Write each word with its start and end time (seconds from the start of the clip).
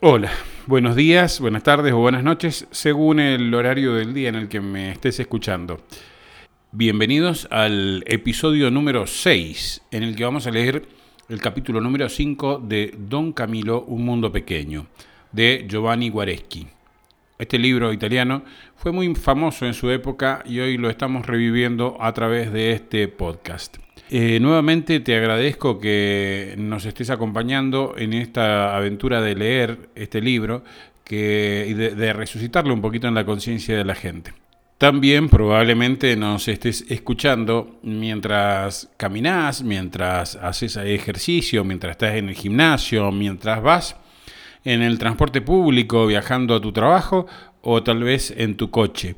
Hola, 0.00 0.30
buenos 0.68 0.94
días, 0.94 1.40
buenas 1.40 1.64
tardes 1.64 1.92
o 1.92 1.96
buenas 1.96 2.22
noches, 2.22 2.68
según 2.70 3.18
el 3.18 3.52
horario 3.52 3.94
del 3.94 4.14
día 4.14 4.28
en 4.28 4.36
el 4.36 4.48
que 4.48 4.60
me 4.60 4.92
estés 4.92 5.18
escuchando. 5.18 5.80
Bienvenidos 6.70 7.48
al 7.50 8.04
episodio 8.06 8.70
número 8.70 9.08
6, 9.08 9.82
en 9.90 10.04
el 10.04 10.14
que 10.14 10.22
vamos 10.22 10.46
a 10.46 10.52
leer 10.52 10.86
el 11.28 11.40
capítulo 11.40 11.80
número 11.80 12.08
5 12.08 12.60
de 12.60 12.94
Don 12.96 13.32
Camilo, 13.32 13.82
Un 13.88 14.04
Mundo 14.04 14.30
Pequeño, 14.30 14.86
de 15.32 15.66
Giovanni 15.68 16.10
Guareschi. 16.10 16.68
Este 17.36 17.58
libro 17.58 17.92
italiano 17.92 18.44
fue 18.76 18.92
muy 18.92 19.12
famoso 19.16 19.66
en 19.66 19.74
su 19.74 19.90
época 19.90 20.44
y 20.46 20.60
hoy 20.60 20.78
lo 20.78 20.90
estamos 20.90 21.26
reviviendo 21.26 21.96
a 21.98 22.14
través 22.14 22.52
de 22.52 22.70
este 22.70 23.08
podcast. 23.08 23.78
Eh, 24.10 24.40
nuevamente 24.40 25.00
te 25.00 25.14
agradezco 25.14 25.78
que 25.78 26.54
nos 26.56 26.86
estés 26.86 27.10
acompañando 27.10 27.94
en 27.98 28.14
esta 28.14 28.74
aventura 28.74 29.20
de 29.20 29.34
leer 29.34 29.90
este 29.94 30.22
libro 30.22 30.64
que, 31.04 31.66
y 31.68 31.74
de, 31.74 32.12
resucitarlo 32.14 32.72
un 32.72 32.80
poquito 32.80 33.06
en 33.06 33.14
la 33.14 33.26
conciencia 33.26 33.76
de 33.76 33.84
la 33.84 33.94
gente. 33.94 34.32
También 34.78 35.28
probablemente 35.28 36.16
nos 36.16 36.48
estés 36.48 36.86
escuchando 36.88 37.80
mientras 37.82 38.88
caminas, 38.96 39.62
mientras 39.62 40.36
haces 40.36 40.76
ejercicio, 40.76 41.64
mientras 41.64 41.92
estás 41.92 42.14
en 42.14 42.30
el 42.30 42.34
gimnasio, 42.34 43.10
mientras 43.12 43.62
vas 43.62 43.96
en 44.64 44.80
el 44.82 44.98
transporte 44.98 45.42
público 45.42 46.06
viajando 46.06 46.54
a 46.54 46.60
tu 46.60 46.72
trabajo 46.72 47.26
o 47.60 47.82
tal 47.82 48.04
vez 48.04 48.32
en 48.36 48.56
tu 48.56 48.70
coche. 48.70 49.16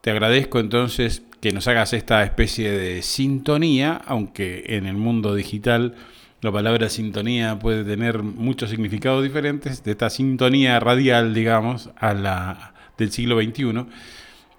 Te 0.00 0.10
agradezco 0.10 0.58
entonces 0.58 1.22
que 1.42 1.50
nos 1.50 1.66
hagas 1.66 1.92
esta 1.92 2.22
especie 2.22 2.70
de 2.70 3.02
sintonía, 3.02 4.00
aunque 4.06 4.62
en 4.68 4.86
el 4.86 4.94
mundo 4.94 5.34
digital 5.34 5.96
la 6.40 6.52
palabra 6.52 6.88
sintonía 6.88 7.58
puede 7.58 7.82
tener 7.82 8.22
muchos 8.22 8.70
significados 8.70 9.24
diferentes, 9.24 9.82
de 9.82 9.90
esta 9.90 10.08
sintonía 10.08 10.78
radial, 10.78 11.34
digamos, 11.34 11.90
a 11.96 12.14
la 12.14 12.74
del 12.96 13.10
siglo 13.10 13.42
XXI, 13.42 13.86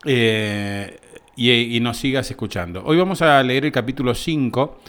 eh, 0.04 1.00
y, 1.38 1.80
nos 1.80 1.96
sigas 1.96 2.30
escuchando. 2.30 2.84
Hoy 2.86 2.98
vamos 2.98 3.22
a 3.22 3.42
leer 3.44 3.64
el 3.64 3.72
capítulo 3.72 4.14
5 4.14 4.80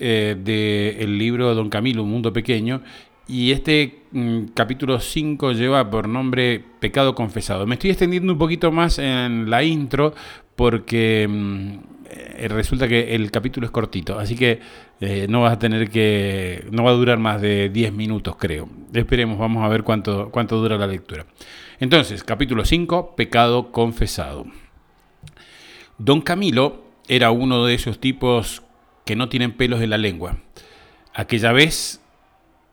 eh, 0.00 0.36
del 0.36 1.16
libro 1.16 1.54
Don 1.54 1.70
Camilo, 1.70 2.02
Un 2.02 2.10
Mundo 2.10 2.32
Pequeño, 2.32 2.82
y 3.28 3.52
este 3.52 4.00
mm, 4.10 4.46
capítulo 4.54 4.98
5 4.98 5.52
lleva 5.52 5.88
por 5.88 6.08
nombre 6.08 6.64
Pecado 6.80 7.14
Confesado. 7.14 7.64
Me 7.64 7.74
estoy 7.74 7.90
extendiendo 7.90 8.32
un 8.32 8.38
poquito 8.40 8.72
más 8.72 8.98
en 8.98 9.48
la 9.48 9.62
intro 9.62 10.14
porque 10.58 11.24
mm, 11.30 11.78
eh, 12.10 12.48
resulta 12.48 12.88
que 12.88 13.14
el 13.14 13.30
capítulo 13.30 13.64
es 13.64 13.70
cortito, 13.70 14.18
así 14.18 14.34
que 14.34 14.58
eh, 15.00 15.26
no 15.28 15.42
vas 15.42 15.52
a 15.52 15.58
tener 15.60 15.88
que, 15.88 16.66
no 16.72 16.82
va 16.82 16.90
a 16.90 16.94
durar 16.94 17.18
más 17.18 17.40
de 17.40 17.68
10 17.68 17.92
minutos 17.92 18.34
creo. 18.36 18.68
Esperemos, 18.92 19.38
vamos 19.38 19.64
a 19.64 19.68
ver 19.68 19.84
cuánto, 19.84 20.30
cuánto 20.32 20.56
dura 20.56 20.76
la 20.76 20.88
lectura. 20.88 21.26
Entonces, 21.78 22.24
capítulo 22.24 22.64
5, 22.64 23.14
pecado 23.14 23.70
confesado. 23.70 24.46
Don 25.96 26.22
Camilo 26.22 26.82
era 27.06 27.30
uno 27.30 27.64
de 27.64 27.74
esos 27.74 28.00
tipos 28.00 28.64
que 29.04 29.14
no 29.14 29.28
tienen 29.28 29.52
pelos 29.52 29.80
en 29.80 29.90
la 29.90 29.98
lengua. 29.98 30.38
Aquella 31.14 31.52
vez 31.52 32.00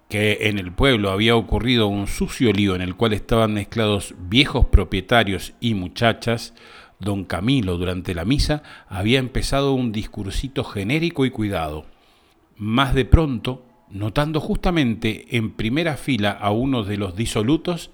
que 0.10 0.50
en 0.50 0.58
el 0.58 0.72
pueblo 0.72 1.12
había 1.12 1.36
ocurrido 1.36 1.86
un 1.86 2.08
sucio 2.08 2.52
lío 2.52 2.74
en 2.74 2.82
el 2.82 2.96
cual 2.96 3.14
estaban 3.14 3.54
mezclados 3.54 4.16
viejos 4.18 4.66
propietarios 4.66 5.54
y 5.60 5.76
muchachas, 5.76 6.56
don 7.00 7.26
Camilo 7.26 7.78
durante 7.78 8.14
la 8.16 8.26
misa 8.26 8.64
había 8.88 9.20
empezado 9.20 9.74
un 9.74 9.92
discursito 9.92 10.64
genérico 10.64 11.26
y 11.26 11.32
cuidado. 11.32 11.86
Más 12.58 12.94
de 12.94 13.06
pronto, 13.06 13.66
notando 13.90 14.40
justamente 14.40 15.36
en 15.38 15.52
primera 15.52 15.98
fila 15.98 16.32
a 16.32 16.52
uno 16.52 16.84
de 16.84 16.98
los 16.98 17.16
disolutos, 17.16 17.92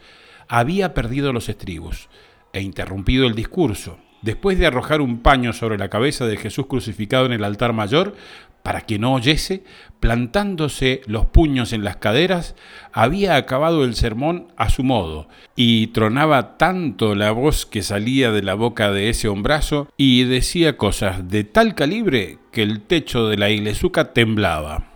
había 0.48 0.94
perdido 0.94 1.34
los 1.34 1.50
estribos 1.50 2.10
e 2.54 2.62
interrumpido 2.62 3.26
el 3.26 3.36
discurso. 3.36 3.98
Después 4.22 4.60
de 4.60 4.68
arrojar 4.68 5.02
un 5.02 5.20
paño 5.20 5.52
sobre 5.52 5.78
la 5.78 5.90
cabeza 5.90 6.26
de 6.28 6.38
Jesús 6.38 6.68
crucificado 6.68 7.26
en 7.26 7.34
el 7.34 7.44
altar 7.44 7.74
mayor, 7.74 8.16
para 8.64 8.82
que 8.82 9.00
no 9.00 9.14
oyese, 9.14 9.64
plantándose 10.00 11.02
los 11.08 11.26
puños 11.26 11.74
en 11.74 11.84
las 11.84 11.98
caderas, 11.98 12.56
había 12.94 13.36
acabado 13.36 13.84
el 13.84 13.96
sermón 13.96 14.48
a 14.56 14.70
su 14.70 14.84
modo, 14.84 15.28
y 15.56 15.88
tronaba 15.88 16.58
tanto 16.58 17.16
la 17.16 17.32
voz 17.32 17.66
que 17.66 17.82
salía 17.82 18.32
de 18.32 18.44
la 18.44 18.54
boca 18.54 18.92
de 18.92 19.10
ese 19.10 19.28
hombrazo, 19.28 19.88
y 19.98 20.26
decía 20.26 20.78
cosas 20.78 21.28
de 21.30 21.44
tal 21.44 21.74
calibre 21.74 22.38
que 22.52 22.62
el 22.62 22.82
techo 22.82 23.28
de 23.28 23.38
la 23.38 23.50
iglesuca 23.50 24.14
temblaba. 24.14 24.91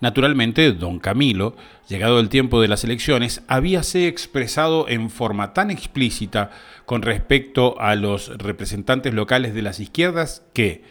Naturalmente, 0.00 0.72
don 0.72 1.00
Camilo, 1.00 1.56
llegado 1.88 2.20
el 2.20 2.28
tiempo 2.28 2.60
de 2.60 2.68
las 2.68 2.84
elecciones, 2.84 3.42
habíase 3.48 4.06
expresado 4.06 4.88
en 4.88 5.10
forma 5.10 5.52
tan 5.54 5.70
explícita 5.70 6.50
con 6.86 7.02
respecto 7.02 7.80
a 7.80 7.96
los 7.96 8.28
representantes 8.38 9.12
locales 9.12 9.54
de 9.54 9.62
las 9.62 9.80
izquierdas 9.80 10.44
que, 10.52 10.84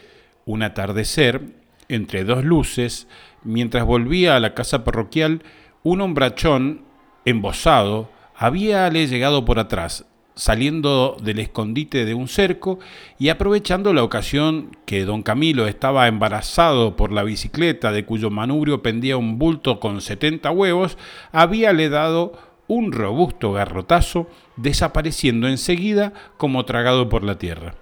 un 0.45 0.61
atardecer, 0.61 1.41
entre 1.89 2.25
dos 2.25 2.43
luces, 2.43 3.07
mientras 3.43 3.85
volvía 3.85 4.35
a 4.35 4.41
la 4.41 4.53
casa 4.53 4.83
parroquial, 4.83 5.41
un 5.83 6.01
hombrachón, 6.01 6.81
embosado, 7.23 8.11
habíale 8.35 9.07
llegado 9.07 9.45
por 9.45 9.57
atrás, 9.57 10.05
saliendo 10.37 11.17
del 11.21 11.39
escondite 11.39 12.05
de 12.05 12.13
un 12.13 12.27
cerco 12.27 12.79
y 13.17 13.29
aprovechando 13.29 13.93
la 13.93 14.03
ocasión 14.03 14.77
que 14.85 15.03
don 15.03 15.23
Camilo 15.23 15.67
estaba 15.67 16.07
embarazado 16.07 16.95
por 16.95 17.11
la 17.11 17.23
bicicleta 17.23 17.91
de 17.91 18.05
cuyo 18.05 18.29
manubrio 18.29 18.83
pendía 18.83 19.17
un 19.17 19.39
bulto 19.39 19.79
con 19.79 19.99
setenta 19.99 20.51
huevos, 20.51 20.97
habíale 21.31 21.89
dado 21.89 22.33
un 22.67 22.91
robusto 22.91 23.51
garrotazo, 23.51 24.29
desapareciendo 24.57 25.47
enseguida 25.47 26.13
como 26.37 26.65
tragado 26.65 27.09
por 27.09 27.23
la 27.23 27.39
tierra. 27.39 27.75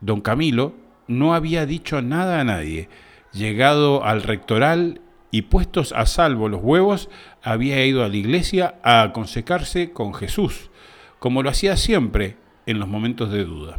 Don 0.00 0.20
Camilo 0.20 0.74
no 1.08 1.34
había 1.34 1.66
dicho 1.66 2.00
nada 2.00 2.40
a 2.40 2.44
nadie, 2.44 2.88
llegado 3.32 4.04
al 4.04 4.22
rectoral 4.22 5.00
y 5.30 5.42
puestos 5.42 5.92
a 5.92 6.06
salvo 6.06 6.48
los 6.48 6.62
huevos, 6.62 7.10
había 7.42 7.84
ido 7.84 8.04
a 8.04 8.08
la 8.08 8.16
iglesia 8.16 8.76
a 8.82 9.02
aconsejarse 9.02 9.92
con 9.92 10.14
Jesús, 10.14 10.70
como 11.18 11.42
lo 11.42 11.50
hacía 11.50 11.76
siempre 11.76 12.36
en 12.66 12.78
los 12.78 12.88
momentos 12.88 13.30
de 13.30 13.44
duda. 13.44 13.78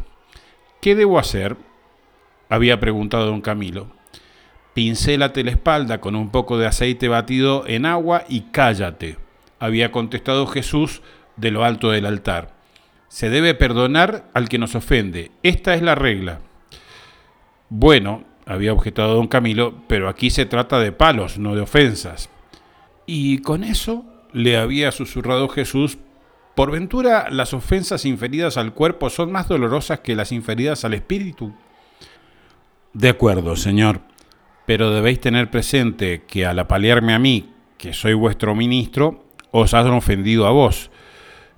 ¿Qué 0.80 0.94
debo 0.94 1.18
hacer? 1.18 1.56
había 2.48 2.80
preguntado 2.80 3.26
don 3.26 3.40
Camilo. 3.40 3.86
Pincélate 4.74 5.44
la 5.44 5.52
espalda 5.52 6.00
con 6.00 6.16
un 6.16 6.30
poco 6.30 6.58
de 6.58 6.66
aceite 6.66 7.08
batido 7.08 7.64
en 7.66 7.86
agua 7.86 8.24
y 8.28 8.42
cállate, 8.52 9.16
había 9.60 9.92
contestado 9.92 10.46
Jesús 10.46 11.02
de 11.36 11.50
lo 11.50 11.64
alto 11.64 11.90
del 11.90 12.06
altar. 12.06 12.54
Se 13.08 13.30
debe 13.30 13.54
perdonar 13.54 14.28
al 14.34 14.48
que 14.48 14.58
nos 14.58 14.74
ofende. 14.74 15.30
Esta 15.42 15.74
es 15.74 15.82
la 15.82 15.94
regla. 15.94 16.40
Bueno, 17.68 18.24
había 18.46 18.72
objetado 18.72 19.14
don 19.14 19.28
Camilo, 19.28 19.74
pero 19.86 20.08
aquí 20.08 20.30
se 20.30 20.46
trata 20.46 20.78
de 20.78 20.92
palos, 20.92 21.38
no 21.38 21.54
de 21.54 21.60
ofensas. 21.60 22.30
Y 23.06 23.38
con 23.38 23.64
eso 23.64 24.04
le 24.32 24.56
había 24.56 24.92
susurrado 24.92 25.48
Jesús, 25.48 25.98
por 26.60 26.72
ventura 26.72 27.28
las 27.30 27.54
ofensas 27.54 28.04
inferidas 28.04 28.58
al 28.58 28.74
cuerpo 28.74 29.08
son 29.08 29.32
más 29.32 29.48
dolorosas 29.48 30.00
que 30.00 30.14
las 30.14 30.30
inferidas 30.30 30.84
al 30.84 30.92
espíritu. 30.92 31.54
De 32.92 33.08
acuerdo, 33.08 33.56
Señor, 33.56 34.02
pero 34.66 34.90
debéis 34.90 35.20
tener 35.20 35.50
presente 35.50 36.24
que 36.26 36.44
al 36.44 36.58
apalearme 36.58 37.14
a 37.14 37.18
mí, 37.18 37.48
que 37.78 37.94
soy 37.94 38.12
vuestro 38.12 38.54
ministro, 38.54 39.24
os 39.52 39.72
han 39.72 39.88
ofendido 39.88 40.46
a 40.46 40.50
vos. 40.50 40.90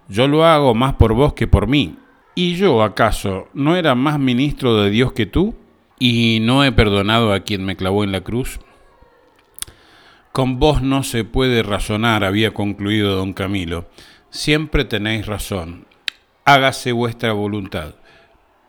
Yo 0.07 0.29
lo 0.29 0.45
hago 0.45 0.73
más 0.73 0.95
por 0.95 1.15
vos 1.15 1.33
que 1.33 1.49
por 1.49 1.67
mí. 1.67 1.97
¿Y 2.37 2.55
yo 2.55 2.81
acaso 2.85 3.49
no 3.55 3.75
era 3.75 3.97
más 3.97 4.21
ministro 4.21 4.77
de 4.77 4.91
Dios 4.91 5.13
que 5.15 5.27
tú? 5.27 5.57
y 5.99 6.39
no 6.43 6.63
he 6.63 6.71
perdonado 6.71 7.33
a 7.33 7.41
quien 7.41 7.65
me 7.65 7.75
clavó 7.75 8.05
en 8.05 8.13
la 8.13 8.21
cruz. 8.21 8.61
Con 10.31 10.61
vos 10.61 10.81
no 10.81 11.03
se 11.03 11.25
puede 11.25 11.65
razonar, 11.65 12.23
había 12.23 12.55
concluido 12.55 13.17
don 13.17 13.33
Camilo. 13.33 13.87
Siempre 14.33 14.87
tenéis 14.87 15.27
razón. 15.27 15.87
Hágase 16.47 16.93
vuestra 16.93 17.35
voluntad. 17.35 17.95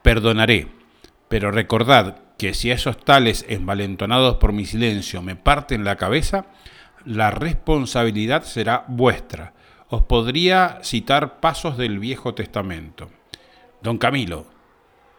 Perdonaré, 0.01 0.67
pero 1.29 1.51
recordad 1.51 2.17
que 2.37 2.53
si 2.53 2.69
esos 2.69 2.97
tales 2.97 3.45
envalentonados 3.47 4.35
por 4.35 4.51
mi 4.51 4.65
silencio 4.65 5.21
me 5.21 5.37
parten 5.37 5.85
la 5.85 5.95
cabeza, 5.95 6.47
la 7.05 7.31
responsabilidad 7.31 8.43
será 8.43 8.83
vuestra. 8.89 9.53
Os 9.87 10.03
podría 10.03 10.79
citar 10.83 11.39
pasos 11.39 11.77
del 11.77 11.97
Viejo 11.97 12.33
Testamento. 12.33 13.09
Don 13.81 13.97
Camilo, 13.97 14.47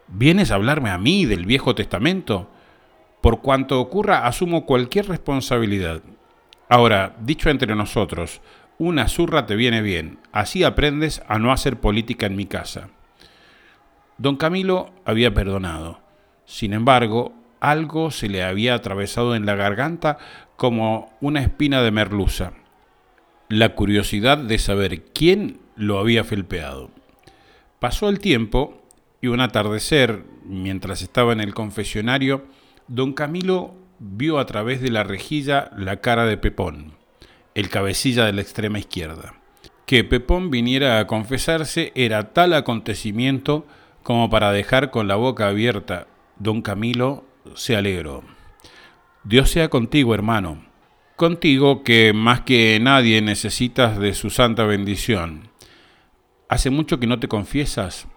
¿Vienes 0.07 0.51
a 0.51 0.55
hablarme 0.55 0.91
a 0.91 0.99
mí 0.99 1.25
del 1.25 1.47
Viejo 1.47 1.73
Testamento? 1.73 2.51
Por 3.21 3.41
cuanto 3.41 3.79
ocurra, 3.79 4.27
asumo 4.27 4.67
cualquier 4.67 5.07
responsabilidad. 5.07 6.03
Ahora, 6.69 7.15
dicho 7.19 7.49
entre 7.49 7.75
nosotros, 7.75 8.41
una 8.77 9.07
zurra 9.07 9.45
te 9.45 9.55
viene 9.55 9.81
bien, 9.81 10.19
así 10.31 10.63
aprendes 10.63 11.21
a 11.27 11.39
no 11.39 11.51
hacer 11.51 11.79
política 11.79 12.25
en 12.25 12.35
mi 12.35 12.45
casa. 12.45 12.89
Don 14.17 14.35
Camilo 14.37 14.91
había 15.05 15.33
perdonado. 15.33 15.99
Sin 16.45 16.73
embargo, 16.73 17.33
algo 17.59 18.11
se 18.11 18.29
le 18.29 18.43
había 18.43 18.75
atravesado 18.75 19.35
en 19.35 19.45
la 19.45 19.55
garganta 19.55 20.17
como 20.55 21.13
una 21.21 21.41
espina 21.41 21.81
de 21.81 21.91
merluza. 21.91 22.53
la 23.47 23.75
curiosidad 23.75 24.39
de 24.39 24.57
saber 24.57 25.03
quién 25.13 25.59
lo 25.75 25.99
había 25.99 26.23
felpeado. 26.23 26.89
Pasó 27.79 28.09
el 28.09 28.19
tiempo 28.19 28.81
y 29.21 29.27
un 29.27 29.39
atardecer, 29.39 30.23
mientras 30.43 31.01
estaba 31.01 31.33
en 31.33 31.41
el 31.41 31.53
confesionario, 31.53 32.45
don 32.87 33.13
Camilo 33.13 33.75
vio 33.99 34.39
a 34.39 34.45
través 34.45 34.81
de 34.81 34.89
la 34.89 35.03
rejilla 35.03 35.69
la 35.77 35.97
cara 35.97 36.25
de 36.25 36.37
Pepón, 36.37 36.93
el 37.55 37.69
cabecilla 37.69 38.25
de 38.25 38.33
la 38.33 38.41
extrema 38.41 38.77
izquierda. 38.77 39.33
Que 39.85 40.03
Pepón 40.03 40.51
viniera 40.51 40.99
a 40.99 41.07
confesarse 41.07 41.91
era 41.95 42.33
tal 42.33 42.53
acontecimiento 42.53 43.65
como 44.03 44.29
para 44.29 44.51
dejar 44.51 44.91
con 44.91 45.07
la 45.07 45.15
boca 45.15 45.47
abierta. 45.47 46.07
Don 46.37 46.61
Camilo 46.61 47.25
se 47.55 47.75
alegró. 47.75 48.23
Dios 49.23 49.49
sea 49.49 49.69
contigo, 49.69 50.13
hermano. 50.13 50.63
Contigo 51.15 51.83
que 51.83 52.13
más 52.13 52.41
que 52.41 52.77
nadie 52.81 53.21
necesitas 53.21 53.97
de 53.97 54.13
su 54.13 54.29
santa 54.29 54.65
bendición. 54.65 55.49
¿Hace 56.49 56.69
mucho 56.69 56.99
que 56.99 57.07
no 57.07 57.19
te 57.19 57.27
confiesas? 57.27 58.07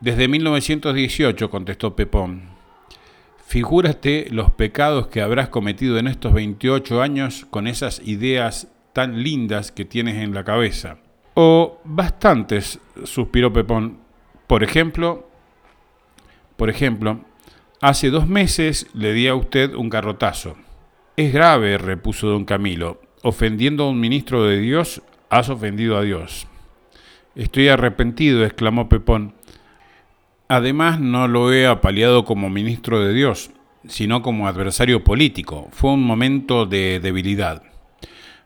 Desde 0.00 0.28
1918, 0.28 1.50
contestó 1.50 1.94
Pepón. 1.94 2.59
Figúrate 3.50 4.28
los 4.30 4.52
pecados 4.52 5.08
que 5.08 5.20
habrás 5.20 5.48
cometido 5.48 5.98
en 5.98 6.06
estos 6.06 6.32
28 6.32 7.02
años 7.02 7.48
con 7.50 7.66
esas 7.66 8.00
ideas 8.06 8.68
tan 8.92 9.24
lindas 9.24 9.72
que 9.72 9.84
tienes 9.84 10.22
en 10.22 10.32
la 10.34 10.44
cabeza. 10.44 10.98
O 11.34 11.80
bastantes, 11.82 12.78
suspiró 13.02 13.52
Pepón. 13.52 13.98
Por 14.46 14.62
ejemplo, 14.62 15.28
por 16.56 16.70
ejemplo, 16.70 17.22
hace 17.80 18.10
dos 18.10 18.28
meses 18.28 18.86
le 18.94 19.12
di 19.14 19.26
a 19.26 19.34
usted 19.34 19.74
un 19.74 19.88
garrotazo. 19.88 20.54
Es 21.16 21.32
grave, 21.32 21.76
repuso 21.76 22.28
don 22.28 22.44
Camilo. 22.44 23.00
Ofendiendo 23.22 23.82
a 23.82 23.90
un 23.90 23.98
ministro 23.98 24.44
de 24.44 24.60
Dios, 24.60 25.02
has 25.28 25.48
ofendido 25.48 25.96
a 25.96 26.02
Dios. 26.02 26.46
Estoy 27.34 27.66
arrepentido, 27.66 28.44
exclamó 28.44 28.88
Pepón. 28.88 29.34
Además, 30.50 30.98
no 30.98 31.28
lo 31.28 31.52
he 31.52 31.68
apaleado 31.68 32.24
como 32.24 32.50
ministro 32.50 32.98
de 32.98 33.14
Dios, 33.14 33.52
sino 33.86 34.20
como 34.20 34.48
adversario 34.48 35.04
político. 35.04 35.68
Fue 35.70 35.92
un 35.92 36.02
momento 36.02 36.66
de 36.66 36.98
debilidad. 36.98 37.62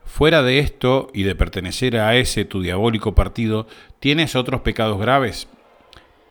Fuera 0.05 0.43
de 0.43 0.59
esto 0.59 1.09
y 1.15 1.23
de 1.23 1.35
pertenecer 1.35 1.97
a 1.97 2.15
ese 2.17 2.45
tu 2.45 2.61
diabólico 2.61 3.15
partido, 3.15 3.67
¿tienes 4.01 4.37
otros 4.37 4.61
pecados 4.61 5.01
graves? 5.01 5.49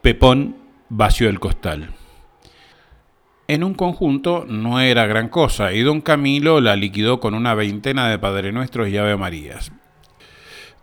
Pepón 0.03 0.57
vació 0.89 1.27
el 1.27 1.39
costal. 1.39 1.89
En 3.47 3.63
un 3.63 3.73
conjunto 3.73 4.45
no 4.47 4.79
era 4.79 5.07
gran 5.07 5.27
cosa 5.27 5.73
y 5.73 5.81
don 5.81 6.01
Camilo 6.01 6.61
la 6.61 6.75
liquidó 6.75 7.19
con 7.19 7.33
una 7.33 7.55
veintena 7.55 8.09
de 8.09 8.19
Padre 8.19 8.51
Nuestros 8.51 8.89
y 8.89 8.97
Ave 8.97 9.17
Marías. 9.17 9.71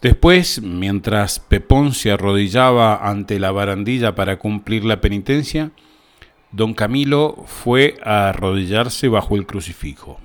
Después, 0.03 0.63
mientras 0.63 1.41
Pepón 1.41 1.93
se 1.93 2.11
arrodillaba 2.11 3.07
ante 3.07 3.39
la 3.39 3.51
barandilla 3.51 4.15
para 4.15 4.39
cumplir 4.39 4.83
la 4.85 5.03
penitencia, 5.03 5.73
don 6.53 6.73
Camilo 6.73 7.45
fue 7.47 7.99
a 8.03 8.31
arrodillarse 8.31 9.09
bajo 9.09 9.37
el 9.37 9.47
crucifijo. 9.47 10.19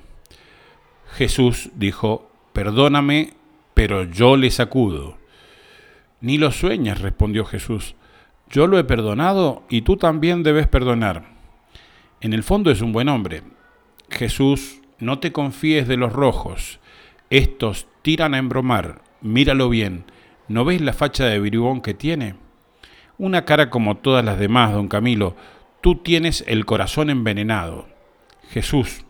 Jesús 1.17 1.71
dijo, 1.75 2.31
perdóname, 2.53 3.33
pero 3.73 4.03
yo 4.03 4.37
le 4.37 4.49
sacudo. 4.49 5.17
Ni 6.21 6.37
lo 6.37 6.51
sueñas, 6.51 7.01
respondió 7.01 7.43
Jesús. 7.43 7.95
Yo 8.49 8.67
lo 8.67 8.79
he 8.79 8.85
perdonado 8.85 9.63
y 9.69 9.81
tú 9.81 9.97
también 9.97 10.41
debes 10.43 10.67
perdonar. 10.67 11.25
En 12.21 12.31
el 12.31 12.43
fondo 12.43 12.71
es 12.71 12.79
un 12.79 12.93
buen 12.93 13.09
hombre. 13.09 13.43
Jesús, 14.09 14.79
no 14.99 15.19
te 15.19 15.33
confíes 15.33 15.85
de 15.89 15.97
los 15.97 16.13
rojos. 16.13 16.79
Estos 17.29 17.87
tiran 18.01 18.33
a 18.33 18.37
embromar 18.37 19.04
Míralo 19.21 19.69
bien. 19.69 20.05
¿No 20.47 20.65
ves 20.65 20.81
la 20.81 20.93
facha 20.93 21.25
de 21.25 21.39
bribón 21.39 21.81
que 21.81 21.93
tiene? 21.93 22.35
Una 23.17 23.45
cara 23.45 23.69
como 23.69 23.97
todas 23.97 24.23
las 24.23 24.37
demás, 24.37 24.73
don 24.73 24.87
Camilo. 24.87 25.35
Tú 25.81 25.95
tienes 25.95 26.43
el 26.47 26.65
corazón 26.65 27.09
envenenado. 27.09 27.87
Jesús, 28.49 29.05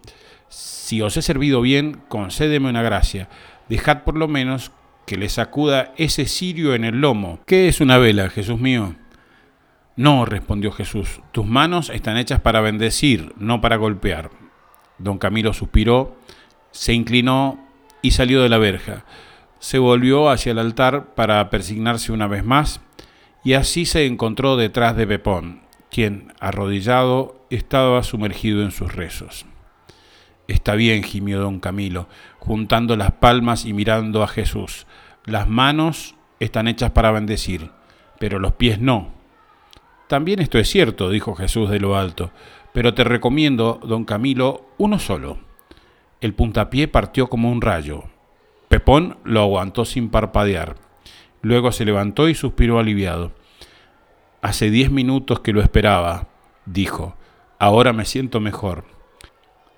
si 0.48 1.02
os 1.02 1.18
he 1.18 1.22
servido 1.22 1.62
bien, 1.62 2.02
concédeme 2.08 2.70
una 2.70 2.82
gracia. 2.82 3.28
Dejad 3.68 4.04
por 4.04 4.16
lo 4.16 4.28
menos 4.28 4.72
que 5.06 5.18
le 5.18 5.30
sacuda 5.30 5.94
ese 5.98 6.26
cirio 6.26 6.74
en 6.74 6.86
el 6.86 7.02
lomo. 7.02 7.40
¿Qué 7.46 7.68
es 7.68 7.82
una 7.82 7.98
vela, 7.98 8.30
Jesús 8.30 8.60
mío? 8.60 8.96
No, 9.98 10.26
respondió 10.26 10.72
Jesús, 10.72 11.22
tus 11.32 11.46
manos 11.46 11.90
están 11.90 12.18
hechas 12.18 12.42
para 12.42 12.62
bendecir, 12.62 13.34
no 13.38 13.62
para 13.62 13.78
golpear. 13.78 14.30
Don 14.98 15.18
Camilo 15.18 15.54
suspiró, 15.54 16.18
se 16.72 16.94
inclinó 16.94 17.66
y 18.02 18.12
salió 18.12 18.42
de 18.42 18.50
la 18.50 18.58
verja 18.58 19.06
se 19.60 19.80
volvió 19.80 20.30
hacia 20.30 20.52
el 20.52 20.60
altar 20.60 21.16
para 21.16 21.50
persignarse 21.50 22.12
una 22.12 22.28
vez 22.28 22.44
más, 22.44 22.82
y 23.44 23.54
así 23.54 23.86
se 23.86 24.06
encontró 24.06 24.58
detrás 24.58 24.96
de 24.96 25.08
Pepón, 25.08 25.62
quien, 25.90 26.34
arrodillado, 26.40 27.46
estaba 27.50 28.04
sumergido 28.04 28.64
en 28.64 28.72
sus 28.72 28.94
rezos. 28.94 29.46
Está 30.48 30.76
bien, 30.76 31.04
gimió 31.04 31.40
don 31.40 31.60
Camilo, 31.60 32.08
juntando 32.40 32.96
las 32.96 33.14
palmas 33.14 33.66
y 33.66 33.74
mirando 33.74 34.22
a 34.22 34.28
Jesús. 34.28 34.86
Las 35.26 35.48
manos 35.48 36.16
están 36.40 36.68
hechas 36.68 36.92
para 36.92 37.12
bendecir, 37.12 37.72
pero 38.20 38.40
los 38.40 38.54
pies 38.54 38.80
no. 38.80 39.14
También 40.08 40.40
esto 40.40 40.60
es 40.60 40.70
cierto, 40.70 41.10
dijo 41.10 41.34
Jesús 41.36 41.70
de 41.70 41.80
lo 41.80 41.98
alto, 41.98 42.32
pero 42.74 42.94
te 42.94 43.04
recomiendo, 43.04 43.80
don 43.84 44.06
Camilo, 44.06 44.66
uno 44.78 45.00
solo. 45.00 45.40
El 46.22 46.34
puntapié 46.34 46.88
partió 46.88 47.28
como 47.28 47.52
un 47.52 47.62
rayo, 47.62 48.04
Pepón 48.76 49.18
lo 49.24 49.40
aguantó 49.40 49.86
sin 49.86 50.10
parpadear. 50.10 50.76
Luego 51.42 51.72
se 51.72 51.86
levantó 51.86 52.28
y 52.28 52.36
suspiró 52.36 52.78
aliviado. 52.78 53.32
Hace 54.42 54.70
diez 54.70 54.92
minutos 54.92 55.40
que 55.40 55.54
lo 55.54 55.62
esperaba, 55.62 56.28
dijo. 56.66 57.16
Ahora 57.58 57.94
me 57.94 58.04
siento 58.04 58.42
mejor. 58.42 58.84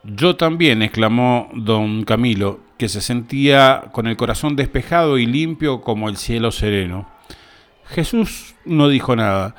Yo 0.03 0.35
también, 0.35 0.81
exclamó 0.81 1.47
don 1.53 2.05
Camilo, 2.05 2.59
que 2.79 2.89
se 2.89 3.01
sentía 3.01 3.83
con 3.91 4.07
el 4.07 4.17
corazón 4.17 4.55
despejado 4.55 5.19
y 5.19 5.27
limpio 5.27 5.81
como 5.81 6.09
el 6.09 6.17
cielo 6.17 6.50
sereno. 6.50 7.07
Jesús 7.85 8.55
no 8.65 8.89
dijo 8.89 9.15
nada, 9.15 9.53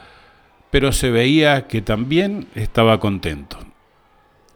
pero 0.73 0.91
se 0.91 1.13
veía 1.13 1.69
que 1.69 1.81
también 1.81 2.49
estaba 2.57 2.99
contento. 2.99 3.57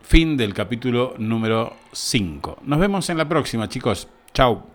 Fin 0.01 0.37
del 0.37 0.53
capítulo 0.55 1.15
número 1.19 1.77
5. 1.93 2.63
Nos 2.65 2.81
vemos 2.81 3.09
en 3.11 3.19
la 3.19 3.29
próxima, 3.29 3.69
chicos. 3.69 4.09
Chao. 4.35 4.72